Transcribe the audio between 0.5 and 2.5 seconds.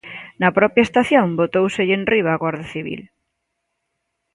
propia estación, botóuselle enriba a